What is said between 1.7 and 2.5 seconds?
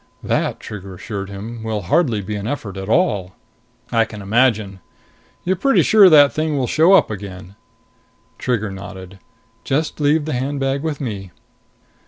be hardly an